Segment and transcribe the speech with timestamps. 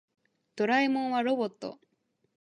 [0.55, 1.79] ドラえもんはロボット。